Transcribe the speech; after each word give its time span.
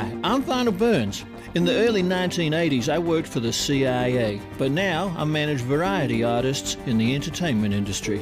Hi, 0.00 0.16
I'm 0.24 0.42
Vinyl 0.42 0.78
Burns. 0.78 1.26
In 1.54 1.66
the 1.66 1.74
early 1.86 2.02
1980s, 2.02 2.88
I 2.88 2.98
worked 2.98 3.28
for 3.28 3.40
the 3.40 3.52
CIA, 3.52 4.40
but 4.56 4.70
now 4.70 5.14
I 5.14 5.24
manage 5.24 5.60
variety 5.60 6.24
artists 6.24 6.78
in 6.86 6.96
the 6.96 7.14
entertainment 7.14 7.74
industry. 7.74 8.18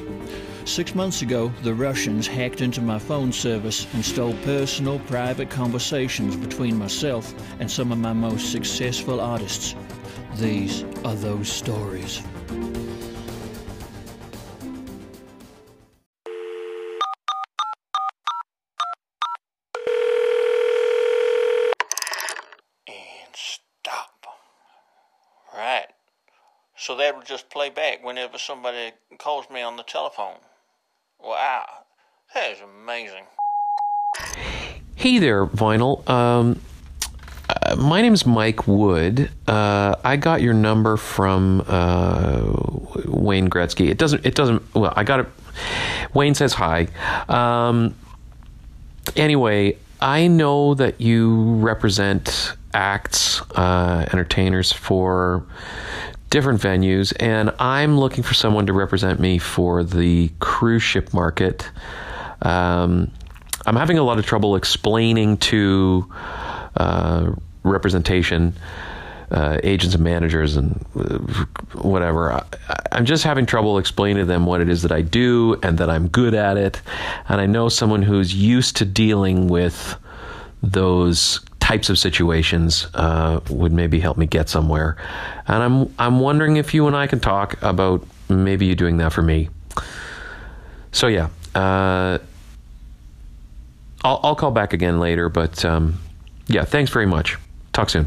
Six 0.65 0.97
months 0.97 1.23
ago, 1.23 1.53
the 1.63 1.73
Russians 1.73 2.27
hacked 2.27 2.63
into 2.63 2.81
my 2.81 2.99
phone 2.99 3.31
service 3.31 3.87
and 3.95 4.05
stole 4.05 4.35
personal, 4.43 4.99
private 5.07 5.51
conversations 5.51 6.35
between 6.35 6.77
myself 6.77 7.33
and 7.61 7.71
some 7.71 7.93
of 7.93 7.99
my 7.99 8.13
most 8.13 8.51
successful 8.51 9.21
artists. 9.21 9.77
These 10.35 10.83
are 11.05 11.15
those 11.15 11.49
stories. 11.49 12.21
So 26.89 26.97
that 26.97 27.15
will 27.15 27.23
just 27.23 27.51
play 27.51 27.69
back 27.69 28.03
whenever 28.03 28.39
somebody 28.39 28.93
calls 29.19 29.45
me 29.51 29.61
on 29.61 29.77
the 29.77 29.83
telephone. 29.83 30.39
Wow. 31.23 31.67
That 32.33 32.53
is 32.53 32.61
amazing. 32.63 33.25
Hey 34.95 35.19
there, 35.19 35.45
Vinyl. 35.45 36.09
Um, 36.09 36.59
uh, 37.51 37.77
my 37.77 38.01
name's 38.01 38.25
Mike 38.25 38.67
Wood. 38.67 39.31
Uh, 39.47 39.97
I 40.03 40.17
got 40.17 40.41
your 40.41 40.55
number 40.55 40.97
from 40.97 41.63
uh, 41.69 42.41
Wayne 43.05 43.51
Gretzky. 43.51 43.91
It 43.91 43.99
doesn't. 43.99 44.25
It 44.25 44.35
doesn't. 44.35 44.63
Well, 44.75 44.95
I 44.97 45.05
got 45.05 45.21
it. 45.21 45.27
Wayne 46.15 46.35
says 46.35 46.55
hi. 46.55 46.89
Um, 47.29 47.95
anyway, 49.15 49.77
I 50.01 50.27
know 50.27 50.73
that 50.73 51.03
you 51.03 51.57
represent 51.57 52.57
acts, 52.73 53.43
uh, 53.51 54.07
entertainers 54.11 54.73
for 54.73 55.45
different 56.31 56.61
venues, 56.61 57.13
and 57.21 57.53
I'm 57.59 57.99
looking 57.99 58.23
for 58.23 58.35
someone 58.35 58.67
to 58.67 58.73
represent 58.73 59.21
me 59.21 59.39
for 59.39 59.83
the 59.85 60.31
cruise 60.41 60.83
ship 60.83 61.13
market. 61.15 61.69
Um, 62.43 63.11
I'm 63.67 63.77
having 63.77 63.99
a 63.99 64.03
lot 64.03 64.19
of 64.19 64.27
trouble 64.27 64.57
explaining 64.57 65.37
to 65.39 66.13
uh, 66.77 67.33
representation 67.63 68.55
uh, 69.31 69.59
agents 69.63 69.95
and 69.95 70.03
managers 70.03 70.57
and 70.57 70.85
uh, 70.97 71.19
whatever. 71.83 72.33
I, 72.33 72.45
I'm 72.93 73.05
just 73.05 73.25
having 73.25 73.47
trouble 73.47 73.79
explaining 73.79 74.23
to 74.23 74.25
them 74.25 74.47
what 74.47 74.61
it 74.61 74.69
is 74.69 74.83
that 74.83 74.93
I 74.93 75.03
do 75.03 75.59
and 75.63 75.77
that 75.79 75.91
I'm 75.91 76.09
good 76.09 76.35
at 76.35 76.57
it. 76.57 76.81
And 77.29 77.41
I 77.41 77.47
know 77.47 77.69
someone 77.69 78.03
who's 78.03 78.35
used 78.35 78.77
to 78.77 78.85
dealing 78.85 79.49
with 79.49 79.97
those 80.63 81.41
types 81.69 81.91
of 81.91 81.99
situations 81.99 82.87
uh, 82.95 83.41
would 83.51 83.73
maybe 83.73 84.01
help 84.01 84.17
me 84.17 84.25
get 84.25 84.49
somewhere. 84.49 84.97
And 85.47 85.63
I'm 85.63 85.95
I'm 85.99 86.19
wondering 86.19 86.57
if 86.57 86.73
you 86.73 86.87
and 86.87 86.97
I 86.97 87.07
can 87.07 87.21
talk 87.21 87.63
about 87.63 88.07
maybe 88.31 88.65
you 88.65 88.75
doing 88.75 88.97
that 88.99 89.13
for 89.13 89.21
me. 89.21 89.51
So 90.93 91.09
yeah, 91.09 91.29
uh, 91.55 92.17
I'll 94.03 94.21
I'll 94.23 94.35
call 94.35 94.51
back 94.51 94.73
again 94.73 94.99
later. 94.99 95.29
But 95.29 95.63
um, 95.63 95.99
yeah, 96.47 96.65
thanks 96.65 96.91
very 96.91 97.07
much. 97.07 97.37
Talk 97.75 97.91
soon. 97.91 98.07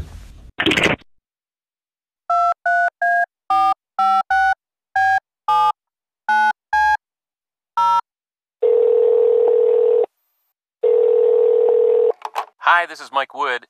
Hi, 12.82 12.86
this 12.86 13.00
is 13.00 13.12
Mike 13.12 13.32
Wood. 13.32 13.68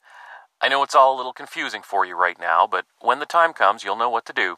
I 0.62 0.68
know 0.68 0.82
it's 0.82 0.94
all 0.94 1.14
a 1.14 1.18
little 1.18 1.34
confusing 1.34 1.82
for 1.82 2.06
you 2.06 2.16
right 2.16 2.40
now, 2.40 2.66
but 2.66 2.86
when 3.02 3.18
the 3.18 3.26
time 3.26 3.52
comes, 3.52 3.84
you'll 3.84 3.98
know 3.98 4.08
what 4.08 4.24
to 4.24 4.32
do. 4.32 4.56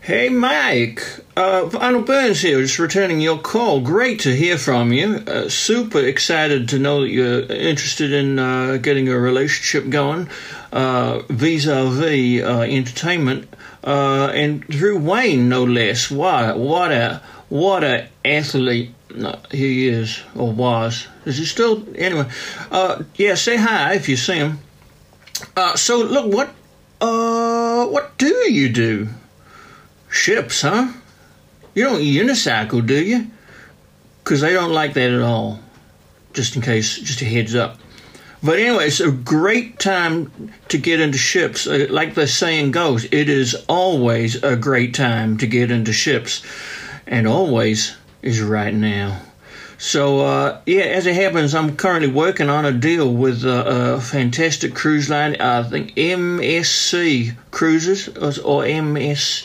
Hey, 0.00 0.28
Mike. 0.30 1.02
Uh, 1.36 1.68
Arnold 1.78 2.06
Burns 2.06 2.40
here, 2.40 2.60
just 2.62 2.78
returning 2.78 3.20
your 3.20 3.38
call. 3.38 3.80
Great 3.80 4.20
to 4.20 4.34
hear 4.34 4.56
from 4.56 4.92
you. 4.92 5.16
Uh, 5.16 5.48
super 5.48 5.98
excited 5.98 6.68
to 6.70 6.78
know 6.78 7.02
that 7.02 7.10
you're 7.10 7.40
interested 7.42 8.12
in 8.12 8.38
uh, 8.38 8.78
getting 8.78 9.08
a 9.08 9.18
relationship 9.18 9.90
going 9.90 10.28
uh, 10.72 11.20
vis-a-vis 11.28 12.42
uh, 12.42 12.60
entertainment, 12.60 13.54
uh, 13.84 14.28
and 14.28 14.62
Drew 14.62 14.98
Wayne, 14.98 15.48
no 15.48 15.64
less. 15.64 16.10
What, 16.10 16.58
what 16.58 16.92
a 16.92 17.20
what 17.48 17.84
a 17.84 18.08
athlete 18.24 18.94
no, 19.14 19.38
he 19.50 19.88
is 19.88 20.22
or 20.34 20.52
was. 20.52 21.08
Is 21.24 21.38
he 21.38 21.44
still? 21.44 21.84
Anyway, 21.96 22.28
uh, 22.70 23.02
yeah. 23.16 23.34
Say 23.34 23.56
hi 23.56 23.94
if 23.94 24.08
you 24.08 24.16
see 24.16 24.36
him. 24.36 24.60
Uh, 25.56 25.76
so 25.76 25.98
look, 25.98 26.32
what 26.32 26.54
uh, 27.00 27.86
what 27.86 28.16
do 28.16 28.50
you 28.50 28.68
do? 28.68 29.08
Ships, 30.10 30.62
huh? 30.62 30.92
You 31.74 31.84
don't 31.84 32.00
unicycle, 32.00 32.84
do 32.86 33.02
you? 33.02 33.26
Because 34.24 34.40
they 34.40 34.52
don't 34.52 34.72
like 34.72 34.94
that 34.94 35.10
at 35.10 35.22
all. 35.22 35.60
Just 36.32 36.56
in 36.56 36.62
case, 36.62 36.98
just 36.98 37.22
a 37.22 37.24
heads 37.24 37.54
up. 37.54 37.78
But 38.42 38.58
anyway, 38.58 38.86
it's 38.86 39.00
a 39.00 39.10
great 39.10 39.78
time 39.78 40.52
to 40.68 40.78
get 40.78 41.00
into 41.00 41.18
ships. 41.18 41.66
Uh, 41.66 41.86
Like 41.90 42.14
the 42.14 42.26
saying 42.26 42.70
goes, 42.70 43.04
it 43.06 43.28
is 43.28 43.56
always 43.68 44.42
a 44.42 44.56
great 44.56 44.94
time 44.94 45.38
to 45.38 45.46
get 45.46 45.70
into 45.70 45.92
ships. 45.92 46.42
And 47.06 47.26
always 47.26 47.96
is 48.22 48.40
right 48.40 48.74
now. 48.74 49.22
So, 49.78 50.20
uh, 50.20 50.60
yeah, 50.66 50.82
as 50.82 51.06
it 51.06 51.14
happens, 51.14 51.54
I'm 51.54 51.76
currently 51.76 52.10
working 52.10 52.50
on 52.50 52.64
a 52.64 52.72
deal 52.72 53.12
with 53.12 53.44
uh, 53.44 53.64
a 53.96 54.00
fantastic 54.00 54.74
cruise 54.74 55.08
line. 55.08 55.36
I 55.40 55.62
think 55.62 55.94
MSC 55.94 57.34
Cruises 57.52 58.08
or 58.38 58.66
MS. 58.66 59.44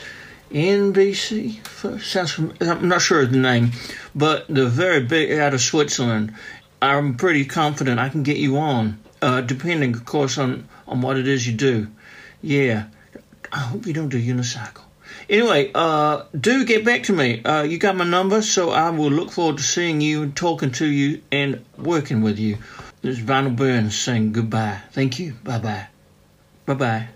NBC 0.53 2.01
sounds. 2.01 2.37
I'm 2.61 2.87
not 2.87 3.01
sure 3.01 3.23
of 3.23 3.31
the 3.31 3.37
name, 3.37 3.71
but 4.13 4.45
they're 4.47 4.65
very 4.65 5.01
big 5.01 5.31
out 5.39 5.53
of 5.53 5.61
Switzerland. 5.61 6.33
I'm 6.81 7.15
pretty 7.15 7.45
confident 7.45 7.99
I 7.99 8.09
can 8.09 8.23
get 8.23 8.37
you 8.37 8.57
on, 8.57 8.99
uh, 9.21 9.41
depending, 9.41 9.93
of 9.93 10.05
course, 10.05 10.37
on 10.37 10.67
on 10.87 11.01
what 11.01 11.17
it 11.17 11.27
is 11.27 11.47
you 11.47 11.53
do. 11.53 11.87
Yeah, 12.41 12.85
I 13.51 13.59
hope 13.59 13.87
you 13.87 13.93
don't 13.93 14.09
do 14.09 14.21
unicycle. 14.21 14.81
Anyway, 15.29 15.71
uh, 15.73 16.23
do 16.39 16.65
get 16.65 16.83
back 16.85 17.03
to 17.03 17.13
me. 17.13 17.43
Uh, 17.43 17.63
you 17.63 17.77
got 17.77 17.95
my 17.95 18.05
number, 18.05 18.41
so 18.41 18.71
I 18.71 18.89
will 18.89 19.11
look 19.11 19.31
forward 19.31 19.57
to 19.57 19.63
seeing 19.63 20.01
you 20.01 20.23
and 20.23 20.35
talking 20.35 20.71
to 20.73 20.85
you 20.85 21.21
and 21.31 21.63
working 21.77 22.21
with 22.21 22.39
you. 22.39 22.57
This 23.01 23.17
is 23.17 23.23
Vinyl 23.23 23.55
Burns 23.55 23.97
saying 23.97 24.33
goodbye. 24.33 24.81
Thank 24.91 25.19
you. 25.19 25.33
Bye 25.43 25.59
bye. 25.59 25.87
Bye 26.65 26.73
bye. 26.73 27.09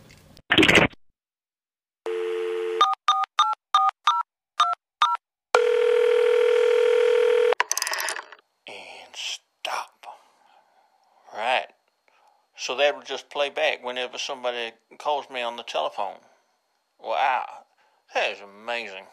And 8.67 9.13
stop. 9.13 10.05
Right. 11.33 11.67
So 12.67 12.75
that 12.75 12.93
will 12.93 13.03
just 13.03 13.29
play 13.29 13.49
back 13.49 13.81
whenever 13.81 14.17
somebody 14.17 14.73
calls 14.99 15.29
me 15.29 15.41
on 15.41 15.55
the 15.55 15.63
telephone. 15.63 16.17
Wow. 17.01 17.45
That 18.13 18.33
is 18.33 18.39
amazing. 18.41 19.05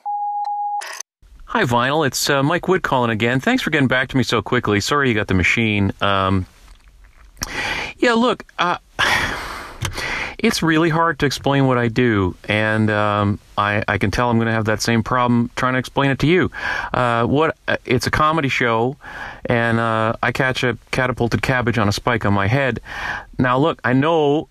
Hi, 1.44 1.62
Vinyl. 1.62 2.04
It's 2.04 2.28
uh, 2.28 2.42
Mike 2.42 2.66
Wood 2.66 2.82
calling 2.82 3.12
again. 3.12 3.38
Thanks 3.38 3.62
for 3.62 3.70
getting 3.70 3.87
back 3.87 4.09
to 4.09 4.16
me 4.16 4.25
so 4.25 4.42
quickly. 4.42 4.81
Sorry 4.81 5.09
you 5.09 5.15
got 5.15 5.28
the 5.28 5.34
machine. 5.34 5.92
Um, 6.00 6.47
yeah, 7.98 8.15
look, 8.15 8.44
uh, 8.59 8.78
it's 10.39 10.62
really 10.62 10.89
hard 10.89 11.19
to 11.21 11.27
explain 11.27 11.67
what 11.67 11.78
I 11.78 11.89
do, 11.89 12.37
and 12.49 12.91
um, 12.91 13.39
I, 13.56 13.83
I 13.89 13.99
can 13.99 14.11
tell 14.11 14.31
I'm 14.31 14.37
going 14.37 14.47
to 14.47 14.53
have 14.53 14.67
that 14.67 14.83
same 14.83 15.03
problem 15.03 15.50
trying 15.56 15.75
to 15.75 15.78
explain 15.78 16.11
it 16.11 16.19
to 16.21 16.27
you. 16.27 16.50
Uh, 16.93 17.25
what? 17.27 17.56
It's 17.84 18.06
a 18.06 18.11
comedy 18.11 18.49
show, 18.49 18.97
and 19.47 19.78
uh, 19.78 20.15
I 20.22 20.33
catch 20.33 20.62
a 20.65 20.78
catapulted 20.91 21.43
cabbage 21.43 21.78
on 21.78 21.89
a 21.89 21.93
spike 21.93 22.25
on 22.25 22.33
my 22.33 22.47
head. 22.47 22.81
Now, 23.39 23.59
look, 23.59 23.81
I 23.84 23.92
know 23.92 24.48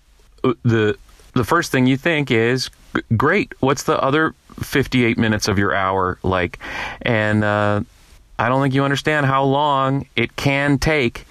the 0.62 0.96
the 1.34 1.44
first 1.44 1.72
thing 1.72 1.86
you 1.86 1.96
think 1.96 2.30
is 2.30 2.70
great. 3.16 3.52
What's 3.60 3.82
the 3.84 4.00
other 4.00 4.34
58 4.60 5.18
minutes 5.18 5.48
of 5.48 5.58
your 5.58 5.74
hour 5.74 6.18
like? 6.22 6.58
And 7.02 7.42
uh, 7.42 7.82
I 8.38 8.48
don't 8.48 8.62
think 8.62 8.74
you 8.74 8.84
understand 8.84 9.26
how 9.26 9.44
long 9.44 10.06
it 10.16 10.36
can 10.36 10.78
take. 10.78 11.26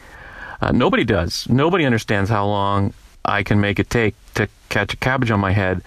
Uh, 0.62 0.72
nobody 0.72 1.04
does. 1.04 1.48
Nobody 1.50 1.86
understands 1.86 2.30
how 2.30 2.46
long 2.46 2.94
I 3.26 3.44
can 3.44 3.60
make 3.60 3.80
it 3.80 3.90
take 3.90 4.16
to 4.36 4.48
catch 4.70 4.94
a 4.94 4.98
cabbage 4.98 5.32
on 5.32 5.40
my 5.40 5.52
head. 5.52 5.82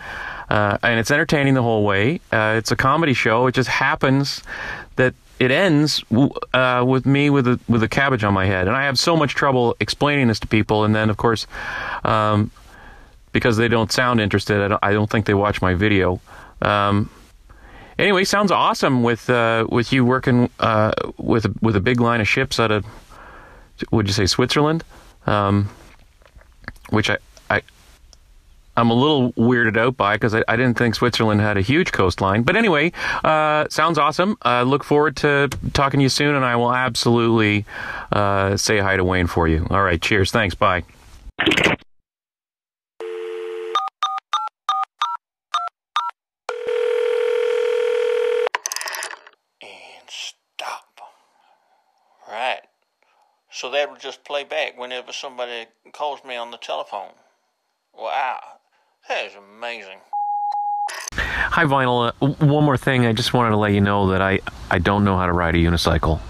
Uh, 0.49 0.79
and 0.83 1.01
it's 1.01 1.11
entertaining 1.11 1.55
the 1.55 1.63
whole 1.63 1.85
way. 1.85 2.21
Uh, 2.33 2.55
it's 2.57 2.71
a 2.71 2.77
comedy 2.77 3.15
show. 3.15 3.47
It 3.47 3.53
just 3.53 3.69
happens 3.69 4.43
that 4.95 5.15
it 5.39 5.51
ends 5.51 6.05
uh, 6.55 6.85
with 6.87 7.05
me 7.05 7.31
with 7.31 7.47
a 7.47 7.61
with 7.69 7.83
a 7.83 7.89
cabbage 7.89 8.25
on 8.25 8.33
my 8.33 8.47
head, 8.47 8.69
and 8.69 8.77
I 8.77 8.85
have 8.85 8.99
so 8.99 9.17
much 9.17 9.35
trouble 9.35 9.77
explaining 9.81 10.29
this 10.29 10.39
to 10.41 10.47
people. 10.47 10.85
And 10.85 10.95
then, 10.95 11.11
of 11.11 11.17
course, 11.17 11.47
um, 12.05 12.51
because 13.33 13.57
they 13.57 13.69
don't 13.69 13.93
sound 13.93 14.21
interested, 14.21 14.61
I 14.63 14.69
don't, 14.69 14.85
I 14.85 14.93
don't 14.93 15.11
think 15.11 15.27
they 15.27 15.35
watch 15.35 15.61
my 15.61 15.75
video. 15.75 16.21
Um, 16.63 17.11
anyway, 17.99 18.25
sounds 18.25 18.51
awesome 18.51 19.03
with 19.03 19.29
uh, 19.29 19.67
with 19.69 19.93
you 19.93 20.05
working 20.05 20.49
uh, 20.61 20.93
with 21.19 21.45
a, 21.45 21.55
with 21.61 21.77
a 21.77 21.81
big 21.81 22.01
line 22.01 22.21
of 22.21 22.29
ships 22.29 22.59
out 22.59 22.71
of 22.71 22.87
would 23.91 24.07
you 24.07 24.15
say 24.15 24.27
Switzerland? 24.27 24.85
Um, 25.27 25.69
which 26.91 27.11
I, 27.11 27.15
I 27.15 27.19
I'm 28.77 28.91
a 28.91 28.95
little 28.95 29.33
weirded 29.33 29.77
out 29.77 29.97
by 29.97 30.17
because 30.17 30.35
I, 30.35 30.45
I, 30.49 30.57
didn't 30.57 30.77
think 30.77 30.95
Switzerland 30.95 31.41
had 31.41 31.57
a 31.57 31.63
huge 31.63 31.93
coastline. 31.93 32.43
But 32.43 32.57
anyway, 32.57 32.93
uh, 33.25 33.67
sounds 33.71 33.99
awesome. 33.99 34.37
Uh, 34.45 34.63
look 34.65 34.85
forward 34.85 35.17
to 35.19 35.49
talking 35.73 35.99
to 35.99 36.03
you 36.03 36.09
soon, 36.11 36.35
and 36.35 36.45
I 36.45 36.57
will 36.57 36.75
absolutely 36.75 37.65
uh, 38.13 38.57
say 38.57 38.79
hi 38.79 38.97
to 38.97 39.05
Wayne 39.05 39.27
for 39.27 39.49
you. 39.49 39.67
All 39.71 39.83
right, 39.83 40.01
cheers. 40.01 40.31
Thanks. 40.31 40.55
Bye. 40.55 40.85
And 49.63 50.09
stop. 50.09 51.01
Right. 52.29 52.61
So 53.51 53.71
that 53.71 53.91
would 53.91 54.01
just 54.01 54.23
play 54.23 54.45
back 54.45 54.79
whenever 54.79 55.13
somebody 55.13 55.67
calls 55.93 56.23
me 56.25 56.37
on 56.37 56.51
the 56.51 56.59
telephone. 56.59 57.13
Wow. 57.95 58.56
That 59.09 59.27
is 59.27 59.35
amazing. 59.37 59.99
Hi, 61.15 61.65
Vinyl. 61.65 62.13
Uh, 62.21 62.27
one 62.45 62.65
more 62.65 62.77
thing. 62.77 63.07
I 63.07 63.13
just 63.13 63.33
wanted 63.33 63.51
to 63.51 63.57
let 63.57 63.73
you 63.73 63.81
know 63.81 64.09
that 64.11 64.21
I, 64.21 64.41
I 64.69 64.79
don't 64.79 65.05
know 65.05 65.17
how 65.17 65.27
to 65.27 65.33
ride 65.33 65.55
a 65.55 65.59
unicycle. 65.59 66.21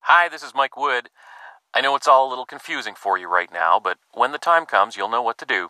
Hi, 0.00 0.28
this 0.30 0.42
is 0.42 0.54
Mike 0.54 0.78
Wood. 0.78 1.10
I 1.74 1.82
know 1.82 1.94
it's 1.94 2.08
all 2.08 2.26
a 2.26 2.30
little 2.30 2.46
confusing 2.46 2.94
for 2.94 3.18
you 3.18 3.28
right 3.28 3.52
now, 3.52 3.78
but 3.78 3.98
when 4.14 4.32
the 4.32 4.38
time 4.38 4.64
comes, 4.64 4.96
you'll 4.96 5.10
know 5.10 5.20
what 5.20 5.36
to 5.38 5.44
do. 5.44 5.68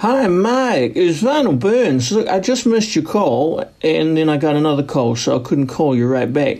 Hi, 0.00 0.26
Mike. 0.26 0.92
It's 0.94 1.22
Vinyl 1.22 1.58
Burns. 1.58 2.12
Look, 2.12 2.28
I 2.28 2.38
just 2.38 2.66
missed 2.66 2.94
your 2.94 3.04
call, 3.04 3.64
and 3.80 4.14
then 4.14 4.28
I 4.28 4.36
got 4.36 4.54
another 4.54 4.82
call, 4.82 5.16
so 5.16 5.40
I 5.40 5.42
couldn't 5.42 5.68
call 5.68 5.96
you 5.96 6.06
right 6.06 6.30
back. 6.30 6.58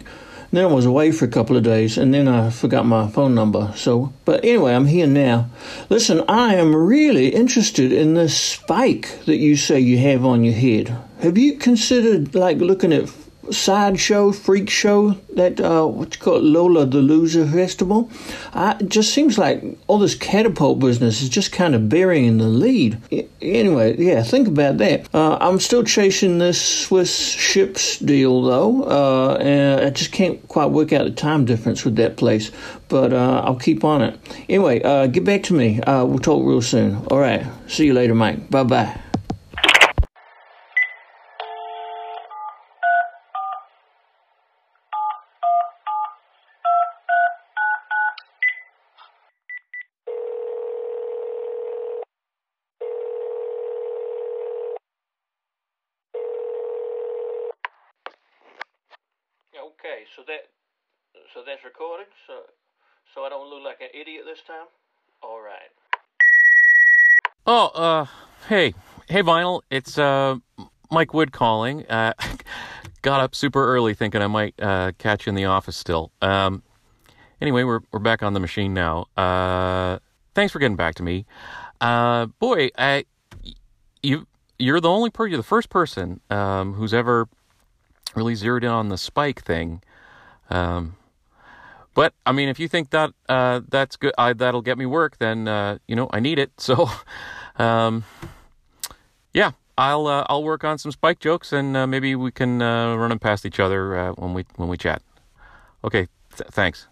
Then 0.53 0.65
I 0.65 0.69
was 0.69 0.87
away 0.87 1.13
for 1.13 1.27
a 1.27 1.29
couple 1.29 1.55
of 1.55 1.63
days, 1.63 1.99
and 1.99 2.15
then 2.15 2.29
I 2.29 2.49
forgot 2.49 2.87
my 2.87 3.09
phone 3.09 3.35
number. 3.35 3.75
So, 3.77 4.15
but 4.25 4.43
anyway, 4.43 4.75
I'm 4.75 4.87
here 4.87 5.07
now. 5.07 5.51
Listen, 5.91 6.25
I 6.27 6.55
am 6.55 6.75
really 6.75 7.29
interested 7.29 7.93
in 7.93 8.15
this 8.15 8.35
spike 8.35 9.27
that 9.27 9.37
you 9.37 9.55
say 9.55 9.81
you 9.81 9.99
have 9.99 10.25
on 10.25 10.43
your 10.43 10.55
head. 10.55 10.97
Have 11.21 11.37
you 11.37 11.59
considered 11.59 12.35
like 12.35 12.57
looking 12.57 12.95
at 12.95 13.11
sideshow, 13.53 14.33
freak 14.33 14.71
show, 14.71 15.13
that 15.35 15.61
uh, 15.61 15.87
what 15.87 16.15
you 16.15 16.21
call 16.21 16.37
it, 16.37 16.43
Lollapalooza 16.43 17.53
Festival. 17.53 18.11
I, 18.53 18.77
it 18.81 18.89
just 18.89 19.13
seems 19.13 19.39
like 19.39 19.63
all 19.87 19.99
this 19.99 20.15
catapult 20.15 20.79
business 20.79 21.23
is 21.23 21.29
just 21.29 21.53
kind 21.53 21.75
of 21.75 21.89
burying 21.89 22.39
the 22.39 22.49
lead. 22.49 22.99
I, 23.13 23.27
anyway, 23.41 23.97
yeah, 23.99 24.23
think 24.23 24.49
about 24.49 24.79
that. 24.79 25.09
Uh, 25.15 25.39
I'm 25.41 25.61
still 25.61 25.85
chasing 25.85 26.39
this 26.39 26.61
Swiss 26.61 27.17
ships 27.17 27.99
deal 27.99 28.43
though, 28.43 28.83
uh, 28.85 29.37
and 29.41 29.87
I 29.87 29.91
just 29.91 30.13
can't 30.13 30.47
quite 30.49 30.67
work 30.67 30.93
out 30.93 31.05
the 31.05 31.11
time 31.11 31.45
difference 31.45 31.85
with 31.85 31.97
that 31.97 32.17
place. 32.17 32.51
But 32.89 33.13
uh, 33.13 33.43
I'll 33.45 33.57
keep 33.57 33.83
on 33.85 34.03
it. 34.03 34.21
Anyway, 34.49 34.81
uh, 34.83 35.07
get 35.09 35.25
back 35.25 35.43
to 35.45 35.55
me. 35.55 35.81
Uh, 35.81 36.05
we'll 36.05 36.21
talk 36.21 36.47
real 36.47 36.63
soon. 36.63 37.05
All 37.11 37.19
right. 37.19 37.45
See 37.67 37.87
you 37.87 37.95
later, 37.95 38.15
Mike. 38.15 38.49
Bye 38.49 38.63
bye. 38.63 39.01
Okay, 59.97 60.05
so 60.15 60.23
that 60.27 60.41
so 61.33 61.41
that's 61.47 61.65
recorded. 61.65 62.07
So 62.27 62.35
so 63.15 63.23
I 63.25 63.31
don't 63.31 63.49
look 63.49 63.63
like 63.65 63.81
an 63.81 63.89
idiot 63.99 64.25
this 64.27 64.41
time. 64.47 64.67
All 65.23 65.41
right. 65.41 65.71
Oh, 67.47 67.69
uh, 67.69 68.07
hey, 68.49 68.75
hey, 69.09 69.23
vinyl. 69.23 69.63
It's 69.71 69.97
uh, 69.97 70.37
Mike 70.91 71.15
Wood 71.15 71.33
calling. 71.33 71.87
Uh, 71.87 72.13
got 73.03 73.21
up 73.21 73.35
super 73.35 73.67
early 73.67 73.95
thinking 73.95 74.21
I 74.21 74.27
might 74.27 74.55
uh, 74.61 74.93
catch 74.99 75.25
you 75.25 75.31
in 75.31 75.35
the 75.35 75.47
office 75.47 75.77
still. 75.79 76.11
Um, 76.21 76.63
anyway, 77.41 77.65
we're 77.65 77.81
we're 77.91 78.01
back 78.01 78.23
on 78.23 78.35
the 78.35 78.41
machine 78.41 78.75
now. 78.75 79.07
Uh, 79.17 79.99
thanks 80.35 80.53
for 80.53 80.59
getting 80.59 80.77
back 80.77 80.97
to 80.97 81.03
me. 81.03 81.25
Uh, 81.81 82.27
boy, 82.39 82.69
I 82.77 83.07
you 84.03 84.27
you're 84.59 84.81
the 84.81 84.91
only 84.91 85.09
person, 85.09 85.31
you're 85.31 85.39
the 85.39 85.43
first 85.43 85.71
person 85.71 86.21
um, 86.29 86.75
who's 86.75 86.93
ever 86.93 87.29
really 88.15 88.35
zeroed 88.35 88.65
in 88.65 88.71
on 88.71 88.89
the 88.89 88.99
spike 88.99 89.43
thing. 89.43 89.83
Um, 90.51 90.97
but 91.95 92.13
I 92.27 92.33
mean, 92.33 92.49
if 92.49 92.61
you 92.61 92.69
think 92.69 92.91
that 92.91 93.11
uh, 93.29 93.63
that's 93.69 93.97
good, 93.97 94.13
I, 94.19 94.33
that'll 94.35 94.63
get 94.63 94.79
me 94.79 94.87
work, 94.87 95.19
then 95.19 95.49
uh, 95.49 95.79
you 95.89 95.97
know 95.97 96.09
I 96.13 96.21
need 96.21 96.39
it. 96.39 96.53
So, 96.59 96.91
um, 97.59 98.05
yeah, 99.33 99.53
I'll 99.79 100.07
uh, 100.07 100.27
I'll 100.29 100.45
work 100.45 100.65
on 100.65 100.79
some 100.79 100.93
spike 100.93 101.21
jokes, 101.21 101.53
and 101.53 101.77
uh, 101.77 101.87
maybe 101.87 102.15
we 102.15 102.31
can 102.31 102.61
uh, 102.61 102.97
run 102.97 103.11
them 103.11 103.19
past 103.19 103.47
each 103.47 103.61
other 103.61 103.97
uh, 103.97 104.13
when 104.13 104.35
we 104.35 104.45
when 104.57 104.69
we 104.69 104.77
chat. 104.77 105.03
Okay, 105.85 106.09
th- 106.37 106.51
thanks. 106.51 106.87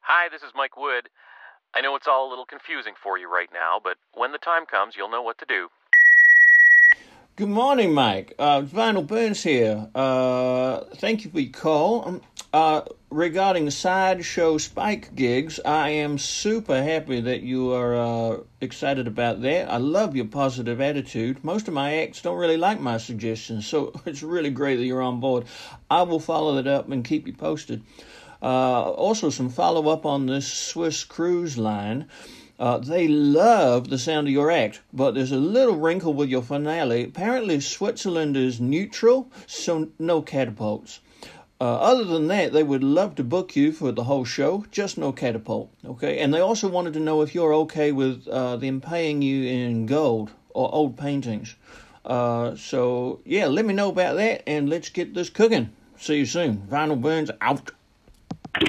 Hi, 0.00 0.28
this 0.30 0.42
is 0.42 0.52
Mike 0.54 0.76
Wood. 0.76 1.08
I 1.76 1.82
know 1.82 1.94
it's 1.94 2.06
all 2.08 2.26
a 2.26 2.30
little 2.30 2.46
confusing 2.46 2.94
for 3.02 3.18
you 3.18 3.30
right 3.30 3.50
now, 3.52 3.78
but 3.84 3.98
when 4.14 4.32
the 4.32 4.38
time 4.38 4.64
comes, 4.64 4.94
you'll 4.96 5.10
know 5.10 5.20
what 5.20 5.36
to 5.40 5.44
do. 5.46 5.68
Good 7.36 7.50
morning, 7.50 7.92
Mike. 7.92 8.32
Uh, 8.38 8.62
Vinyl 8.62 9.06
Burns 9.06 9.42
here. 9.42 9.86
Uh, 9.94 10.84
thank 10.94 11.26
you 11.26 11.30
for 11.30 11.38
your 11.38 11.52
call. 11.52 12.08
Um, 12.08 12.22
uh, 12.54 12.80
regarding 13.10 13.68
sideshow 13.68 14.56
spike 14.56 15.14
gigs, 15.14 15.60
I 15.66 15.90
am 15.90 16.16
super 16.16 16.82
happy 16.82 17.20
that 17.20 17.42
you 17.42 17.74
are 17.74 17.94
uh, 17.94 18.38
excited 18.62 19.06
about 19.06 19.42
that. 19.42 19.70
I 19.70 19.76
love 19.76 20.16
your 20.16 20.24
positive 20.24 20.80
attitude. 20.80 21.44
Most 21.44 21.68
of 21.68 21.74
my 21.74 21.96
acts 21.96 22.22
don't 22.22 22.38
really 22.38 22.56
like 22.56 22.80
my 22.80 22.96
suggestions, 22.96 23.66
so 23.66 23.92
it's 24.06 24.22
really 24.22 24.48
great 24.48 24.76
that 24.76 24.86
you're 24.86 25.02
on 25.02 25.20
board. 25.20 25.44
I 25.90 26.04
will 26.04 26.20
follow 26.20 26.54
that 26.54 26.66
up 26.66 26.88
and 26.90 27.04
keep 27.04 27.26
you 27.26 27.34
posted. 27.34 27.82
Uh, 28.46 28.90
also, 28.90 29.28
some 29.28 29.48
follow 29.48 29.88
up 29.88 30.06
on 30.06 30.26
this 30.26 30.46
Swiss 30.46 31.02
cruise 31.02 31.58
line. 31.58 32.06
Uh, 32.60 32.78
they 32.78 33.08
love 33.08 33.90
the 33.90 33.98
sound 33.98 34.28
of 34.28 34.32
your 34.32 34.52
act, 34.52 34.82
but 34.92 35.16
there's 35.16 35.32
a 35.32 35.36
little 35.36 35.74
wrinkle 35.74 36.14
with 36.14 36.28
your 36.28 36.42
finale. 36.42 37.02
Apparently, 37.02 37.58
Switzerland 37.58 38.36
is 38.36 38.60
neutral, 38.60 39.28
so 39.48 39.88
no 39.98 40.22
catapults. 40.22 41.00
Uh, 41.60 41.74
other 41.80 42.04
than 42.04 42.28
that, 42.28 42.52
they 42.52 42.62
would 42.62 42.84
love 42.84 43.16
to 43.16 43.24
book 43.24 43.56
you 43.56 43.72
for 43.72 43.90
the 43.90 44.04
whole 44.04 44.24
show, 44.24 44.64
just 44.70 44.96
no 44.96 45.10
catapult. 45.10 45.68
Okay, 45.84 46.20
and 46.20 46.32
they 46.32 46.38
also 46.38 46.68
wanted 46.68 46.92
to 46.92 47.00
know 47.00 47.22
if 47.22 47.34
you're 47.34 47.54
okay 47.54 47.90
with 47.90 48.28
uh, 48.28 48.56
them 48.56 48.80
paying 48.80 49.22
you 49.22 49.42
in 49.42 49.86
gold 49.86 50.30
or 50.50 50.72
old 50.72 50.96
paintings. 50.96 51.56
Uh, 52.04 52.54
so 52.54 53.18
yeah, 53.24 53.46
let 53.46 53.64
me 53.64 53.74
know 53.74 53.88
about 53.88 54.14
that, 54.18 54.44
and 54.46 54.70
let's 54.70 54.88
get 54.88 55.14
this 55.14 55.30
cooking. 55.30 55.70
See 55.98 56.18
you 56.18 56.26
soon. 56.26 56.58
Vinyl 56.70 57.00
Burns 57.00 57.32
out. 57.40 57.72
Okay, 58.56 58.64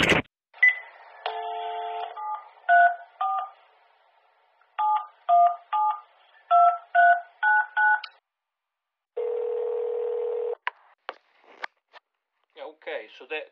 so 13.17 13.25
that 13.29 13.47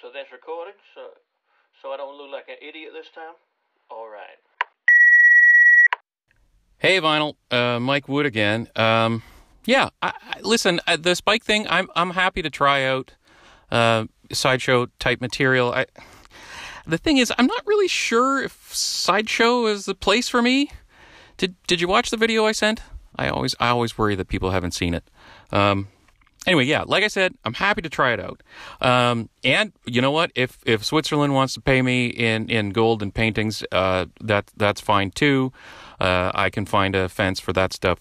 so 0.00 0.08
that's 0.14 0.32
recorded. 0.32 0.74
So 0.94 1.02
so 1.82 1.90
I 1.90 1.98
don't 1.98 2.16
look 2.16 2.30
like 2.32 2.48
an 2.48 2.56
idiot 2.66 2.92
this 2.94 3.08
time. 3.14 3.34
All 3.90 4.08
right. 4.08 4.38
Hey, 6.78 6.98
vinyl. 6.98 7.34
Uh, 7.50 7.78
Mike 7.78 8.08
Wood 8.08 8.24
again. 8.24 8.68
Um, 8.74 9.22
yeah, 9.66 9.90
I, 10.00 10.14
I, 10.18 10.40
listen. 10.40 10.80
Uh, 10.86 10.96
the 10.96 11.14
spike 11.14 11.44
thing, 11.44 11.66
I'm 11.68 11.90
I'm 11.94 12.10
happy 12.10 12.40
to 12.40 12.48
try 12.48 12.84
out. 12.84 13.12
Uh, 13.72 14.04
sideshow 14.32 14.86
type 14.98 15.20
material. 15.20 15.72
I, 15.72 15.86
the 16.86 16.98
thing 16.98 17.16
is, 17.16 17.32
I'm 17.38 17.46
not 17.46 17.66
really 17.66 17.88
sure 17.88 18.42
if 18.42 18.74
sideshow 18.74 19.66
is 19.66 19.86
the 19.86 19.94
place 19.94 20.28
for 20.28 20.42
me. 20.42 20.70
Did 21.36 21.56
Did 21.66 21.80
you 21.80 21.88
watch 21.88 22.10
the 22.10 22.16
video 22.16 22.44
I 22.44 22.52
sent? 22.52 22.82
I 23.16 23.28
always 23.28 23.54
I 23.58 23.68
always 23.68 23.98
worry 23.98 24.14
that 24.14 24.28
people 24.28 24.50
haven't 24.50 24.72
seen 24.72 24.94
it. 24.94 25.04
Um, 25.50 25.88
anyway, 26.46 26.64
yeah, 26.64 26.84
like 26.86 27.04
I 27.04 27.08
said, 27.08 27.34
I'm 27.44 27.54
happy 27.54 27.82
to 27.82 27.88
try 27.88 28.12
it 28.12 28.20
out. 28.20 28.42
Um, 28.80 29.28
and 29.44 29.72
you 29.86 30.00
know 30.00 30.10
what? 30.10 30.30
If 30.34 30.58
if 30.66 30.84
Switzerland 30.84 31.34
wants 31.34 31.54
to 31.54 31.60
pay 31.60 31.82
me 31.82 32.06
in 32.06 32.48
in 32.50 32.70
gold 32.70 33.02
and 33.02 33.14
paintings, 33.14 33.64
uh, 33.72 34.06
that 34.20 34.50
that's 34.56 34.80
fine 34.80 35.10
too. 35.10 35.52
Uh, 36.00 36.32
I 36.34 36.50
can 36.50 36.66
find 36.66 36.94
a 36.96 37.08
fence 37.08 37.40
for 37.40 37.52
that 37.52 37.72
stuff 37.72 38.00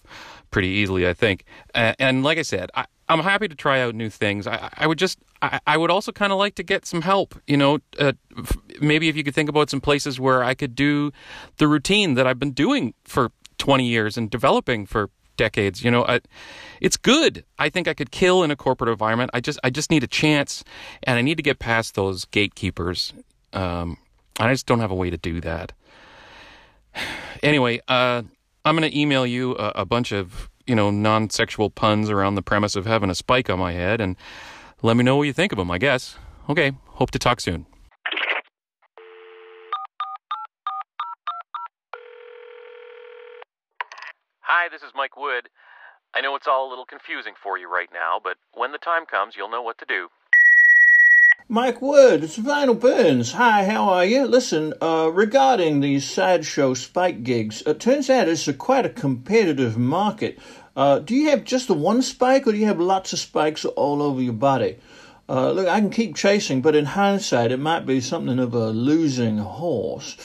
pretty 0.49 0.69
easily, 0.69 1.07
I 1.07 1.13
think. 1.13 1.45
Uh, 1.75 1.93
and 1.99 2.23
like 2.23 2.37
I 2.37 2.43
said, 2.43 2.69
I, 2.75 2.85
I'm 3.11 3.19
happy 3.19 3.49
to 3.49 3.55
try 3.55 3.81
out 3.81 3.93
new 3.93 4.09
things. 4.09 4.47
I, 4.47 4.69
I 4.77 4.87
would 4.87 4.97
just, 4.97 5.19
I, 5.41 5.59
I 5.67 5.75
would 5.75 5.91
also 5.91 6.13
kind 6.13 6.31
of 6.31 6.39
like 6.39 6.55
to 6.55 6.63
get 6.63 6.85
some 6.85 7.01
help. 7.01 7.35
You 7.45 7.57
know, 7.57 7.79
uh, 7.99 8.13
f- 8.37 8.57
maybe 8.79 9.09
if 9.09 9.17
you 9.17 9.23
could 9.23 9.35
think 9.35 9.49
about 9.49 9.69
some 9.69 9.81
places 9.81 10.17
where 10.17 10.45
I 10.45 10.53
could 10.53 10.75
do 10.75 11.11
the 11.57 11.67
routine 11.67 12.13
that 12.13 12.25
I've 12.25 12.39
been 12.39 12.53
doing 12.53 12.93
for 13.03 13.31
20 13.57 13.85
years 13.85 14.17
and 14.17 14.29
developing 14.29 14.85
for 14.85 15.09
decades. 15.35 15.83
You 15.83 15.91
know, 15.91 16.05
I, 16.05 16.21
it's 16.79 16.95
good. 16.95 17.43
I 17.59 17.67
think 17.67 17.89
I 17.89 17.93
could 17.93 18.11
kill 18.11 18.43
in 18.43 18.51
a 18.51 18.55
corporate 18.55 18.89
environment. 18.89 19.31
I 19.33 19.41
just, 19.41 19.59
I 19.61 19.71
just 19.71 19.91
need 19.91 20.03
a 20.03 20.07
chance, 20.07 20.63
and 21.03 21.19
I 21.19 21.21
need 21.21 21.35
to 21.35 21.43
get 21.43 21.59
past 21.59 21.95
those 21.95 22.23
gatekeepers. 22.25 23.13
Um, 23.51 23.97
I 24.39 24.53
just 24.53 24.67
don't 24.67 24.79
have 24.79 24.91
a 24.91 24.95
way 24.95 25.09
to 25.09 25.17
do 25.17 25.41
that. 25.41 25.73
Anyway, 27.43 27.81
uh, 27.87 28.21
I'm 28.63 28.77
going 28.77 28.87
to 28.87 28.95
email 28.95 29.25
you 29.25 29.55
a, 29.57 29.71
a 29.77 29.85
bunch 29.85 30.11
of 30.11 30.50
you 30.67 30.75
know, 30.75 30.91
non 30.91 31.29
sexual 31.29 31.69
puns 31.69 32.09
around 32.09 32.35
the 32.35 32.41
premise 32.41 32.75
of 32.75 32.85
having 32.85 33.09
a 33.09 33.15
spike 33.15 33.49
on 33.49 33.59
my 33.59 33.73
head 33.73 34.01
and 34.01 34.15
let 34.81 34.97
me 34.97 35.03
know 35.03 35.15
what 35.17 35.23
you 35.23 35.33
think 35.33 35.51
of 35.51 35.57
them, 35.57 35.71
I 35.71 35.77
guess. 35.77 36.17
Okay, 36.49 36.71
hope 36.87 37.11
to 37.11 37.19
talk 37.19 37.39
soon. 37.39 37.65
Hi, 44.41 44.67
this 44.69 44.81
is 44.81 44.91
Mike 44.95 45.15
Wood. 45.15 45.49
I 46.13 46.21
know 46.21 46.35
it's 46.35 46.47
all 46.47 46.67
a 46.67 46.69
little 46.69 46.85
confusing 46.85 47.33
for 47.41 47.57
you 47.57 47.71
right 47.71 47.89
now, 47.93 48.19
but 48.21 48.35
when 48.53 48.71
the 48.71 48.77
time 48.77 49.05
comes, 49.05 49.35
you'll 49.37 49.49
know 49.49 49.61
what 49.61 49.77
to 49.77 49.85
do. 49.85 50.09
Mike 51.47 51.81
Wood, 51.81 52.23
it's 52.23 52.37
Vinyl 52.37 52.79
Burns. 52.79 53.33
Hi, 53.33 53.65
how 53.65 53.89
are 53.89 54.05
you? 54.05 54.25
Listen, 54.25 54.73
uh, 54.81 55.09
regarding 55.11 55.79
these 55.79 56.09
sideshow 56.09 56.73
spike 56.73 57.23
gigs, 57.23 57.61
it 57.65 57.79
turns 57.79 58.09
out 58.09 58.29
it's 58.29 58.47
a 58.47 58.53
quite 58.53 58.85
a 58.85 58.89
competitive 58.89 59.77
market. 59.77 60.39
Uh, 60.75 60.99
do 60.99 61.15
you 61.15 61.29
have 61.29 61.43
just 61.43 61.67
the 61.67 61.73
one 61.73 62.01
spike, 62.01 62.47
or 62.47 62.51
do 62.51 62.57
you 62.57 62.67
have 62.67 62.79
lots 62.79 63.11
of 63.11 63.19
spikes 63.19 63.65
all 63.65 64.01
over 64.01 64.21
your 64.21 64.33
body? 64.33 64.77
Uh, 65.27 65.51
look, 65.51 65.67
I 65.67 65.79
can 65.79 65.89
keep 65.89 66.15
chasing, 66.15 66.61
but 66.61 66.75
in 66.75 66.85
hindsight, 66.85 67.51
it 67.51 67.57
might 67.57 67.85
be 67.85 67.99
something 67.99 68.39
of 68.39 68.53
a 68.53 68.69
losing 68.69 69.39
horse. 69.39 70.17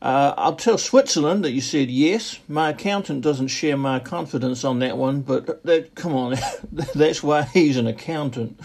Uh, 0.00 0.34
I'll 0.36 0.56
tell 0.56 0.78
Switzerland 0.78 1.44
that 1.44 1.52
you 1.52 1.60
said 1.60 1.88
yes. 1.88 2.40
My 2.48 2.70
accountant 2.70 3.22
doesn't 3.22 3.48
share 3.48 3.76
my 3.76 4.00
confidence 4.00 4.64
on 4.64 4.80
that 4.80 4.96
one, 4.96 5.20
but 5.20 5.62
that, 5.64 5.94
come 5.94 6.14
on, 6.14 6.36
that's 6.72 7.22
why 7.22 7.42
he's 7.42 7.76
an 7.76 7.86
accountant. 7.86 8.58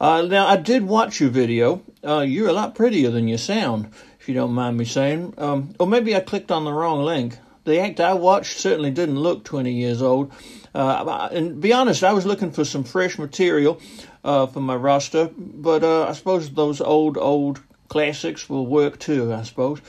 Uh, 0.00 0.22
now, 0.22 0.46
I 0.46 0.56
did 0.56 0.84
watch 0.84 1.20
your 1.20 1.30
video. 1.30 1.82
Uh, 2.02 2.20
you're 2.20 2.48
a 2.48 2.54
lot 2.54 2.74
prettier 2.74 3.10
than 3.10 3.28
you 3.28 3.36
sound, 3.36 3.90
if 4.18 4.28
you 4.28 4.34
don't 4.34 4.52
mind 4.52 4.78
me 4.78 4.86
saying. 4.86 5.34
Um, 5.36 5.74
or 5.78 5.86
maybe 5.86 6.16
I 6.16 6.20
clicked 6.20 6.50
on 6.50 6.64
the 6.64 6.72
wrong 6.72 7.02
link 7.02 7.36
the 7.64 7.80
act 7.80 8.00
I 8.00 8.14
watched 8.14 8.58
certainly 8.58 8.90
didn't 8.90 9.18
look 9.18 9.44
20 9.44 9.72
years 9.72 10.02
old. 10.02 10.32
Uh, 10.74 11.28
and 11.32 11.60
be 11.60 11.72
honest, 11.72 12.04
I 12.04 12.12
was 12.12 12.26
looking 12.26 12.50
for 12.50 12.64
some 12.64 12.84
fresh 12.84 13.18
material 13.18 13.80
uh, 14.24 14.46
for 14.46 14.60
my 14.60 14.76
roster, 14.76 15.30
but 15.36 15.82
uh, 15.82 16.08
I 16.08 16.12
suppose 16.12 16.50
those 16.50 16.80
old, 16.80 17.18
old 17.18 17.60
classics 17.88 18.48
will 18.48 18.66
work 18.66 18.98
too, 18.98 19.32
I 19.32 19.42
suppose. 19.42 19.80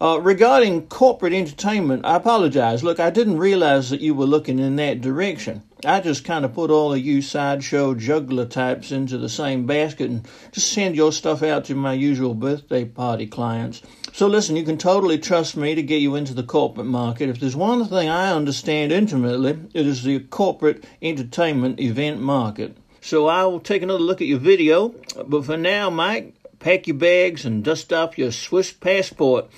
Uh, 0.00 0.18
regarding 0.20 0.86
corporate 0.86 1.32
entertainment, 1.32 2.06
I 2.06 2.16
apologize. 2.16 2.82
Look, 2.82 3.00
I 3.00 3.10
didn't 3.10 3.38
realize 3.38 3.90
that 3.90 4.00
you 4.00 4.14
were 4.14 4.26
looking 4.26 4.58
in 4.58 4.76
that 4.76 5.00
direction. 5.00 5.62
I 5.84 6.00
just 6.00 6.24
kind 6.24 6.44
of 6.44 6.52
put 6.52 6.70
all 6.70 6.92
of 6.92 7.00
you 7.00 7.22
sideshow 7.22 7.94
juggler 7.94 8.44
types 8.44 8.92
into 8.92 9.16
the 9.16 9.28
same 9.28 9.66
basket 9.66 10.10
and 10.10 10.28
just 10.52 10.72
send 10.72 10.94
your 10.94 11.10
stuff 11.10 11.42
out 11.42 11.64
to 11.66 11.74
my 11.74 11.94
usual 11.94 12.34
birthday 12.34 12.84
party 12.84 13.26
clients. 13.26 13.80
So 14.12 14.26
listen, 14.26 14.56
you 14.56 14.64
can 14.64 14.76
totally 14.76 15.18
trust 15.18 15.56
me 15.56 15.74
to 15.74 15.82
get 15.82 16.02
you 16.02 16.16
into 16.16 16.34
the 16.34 16.42
corporate 16.42 16.86
market. 16.86 17.30
If 17.30 17.40
there's 17.40 17.56
one 17.56 17.86
thing 17.86 18.08
I 18.08 18.32
understand 18.32 18.92
intimately, 18.92 19.58
it 19.72 19.86
is 19.86 20.02
the 20.02 20.20
corporate 20.20 20.84
entertainment 21.00 21.80
event 21.80 22.20
market. 22.20 22.76
So 23.00 23.26
I 23.26 23.44
will 23.44 23.60
take 23.60 23.82
another 23.82 24.00
look 24.00 24.20
at 24.20 24.26
your 24.26 24.38
video, 24.38 24.94
but 25.26 25.46
for 25.46 25.56
now, 25.56 25.88
Mike, 25.88 26.34
pack 26.58 26.86
your 26.86 26.96
bags 26.96 27.46
and 27.46 27.64
dust 27.64 27.92
off 27.92 28.18
your 28.18 28.32
Swiss 28.32 28.72
passport. 28.72 29.48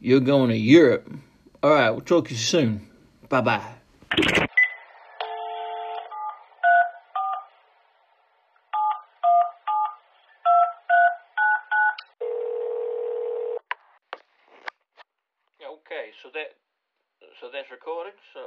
You're 0.00 0.20
going 0.20 0.48
to 0.50 0.56
Europe. 0.56 1.12
All 1.62 1.70
right, 1.70 1.90
we'll 1.90 2.00
talk 2.00 2.28
to 2.28 2.32
you 2.32 2.38
soon. 2.38 2.88
Bye 3.28 3.40
bye. 3.40 3.74
Okay, 15.64 16.10
so 16.22 16.28
that 16.34 16.56
so 17.40 17.48
that's 17.52 17.70
recorded. 17.70 18.14
So 18.32 18.40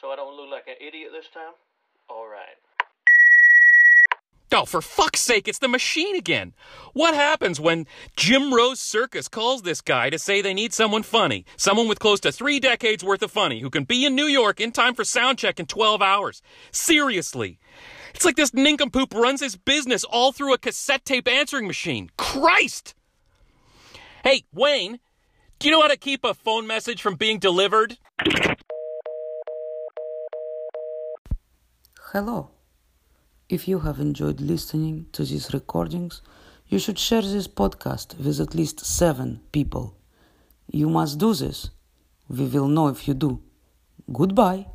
so 0.00 0.10
I 0.10 0.16
don't 0.16 0.33
look 0.44 0.52
like 0.52 0.68
an 0.68 0.86
idiot 0.86 1.10
this 1.12 1.28
time. 1.32 1.54
All 2.08 2.26
right. 2.26 2.56
Oh, 4.52 4.64
for 4.64 4.80
fuck's 4.80 5.20
sake, 5.20 5.48
it's 5.48 5.58
the 5.58 5.66
machine 5.66 6.14
again. 6.14 6.54
What 6.92 7.14
happens 7.14 7.58
when 7.58 7.88
Jim 8.16 8.54
Rose 8.54 8.78
Circus 8.78 9.26
calls 9.26 9.62
this 9.62 9.80
guy 9.80 10.10
to 10.10 10.18
say 10.18 10.40
they 10.40 10.54
need 10.54 10.72
someone 10.72 11.02
funny? 11.02 11.44
Someone 11.56 11.88
with 11.88 11.98
close 11.98 12.20
to 12.20 12.30
three 12.30 12.60
decades 12.60 13.02
worth 13.02 13.22
of 13.22 13.32
funny 13.32 13.60
who 13.60 13.70
can 13.70 13.82
be 13.82 14.04
in 14.04 14.14
New 14.14 14.26
York 14.26 14.60
in 14.60 14.70
time 14.70 14.94
for 14.94 15.02
sound 15.02 15.38
check 15.38 15.58
in 15.58 15.66
12 15.66 16.00
hours. 16.00 16.40
Seriously. 16.70 17.58
It's 18.14 18.24
like 18.24 18.36
this 18.36 18.54
nincompoop 18.54 19.12
runs 19.12 19.40
his 19.40 19.56
business 19.56 20.04
all 20.04 20.30
through 20.30 20.54
a 20.54 20.58
cassette 20.58 21.04
tape 21.04 21.26
answering 21.26 21.66
machine. 21.66 22.10
Christ! 22.16 22.94
Hey, 24.22 24.44
Wayne, 24.52 25.00
do 25.58 25.68
you 25.68 25.72
know 25.74 25.82
how 25.82 25.88
to 25.88 25.96
keep 25.96 26.24
a 26.24 26.32
phone 26.32 26.66
message 26.66 27.02
from 27.02 27.16
being 27.16 27.40
delivered? 27.40 27.98
Hello. 32.14 32.50
If 33.48 33.66
you 33.66 33.80
have 33.80 33.98
enjoyed 33.98 34.40
listening 34.40 35.06
to 35.10 35.24
these 35.24 35.52
recordings, 35.52 36.22
you 36.68 36.78
should 36.78 36.96
share 36.96 37.22
this 37.22 37.48
podcast 37.48 38.16
with 38.24 38.38
at 38.38 38.54
least 38.54 38.86
seven 38.86 39.40
people. 39.50 39.96
You 40.70 40.88
must 40.88 41.18
do 41.18 41.34
this. 41.34 41.70
We 42.28 42.44
will 42.44 42.68
know 42.68 42.86
if 42.86 43.08
you 43.08 43.14
do. 43.14 43.42
Goodbye. 44.12 44.66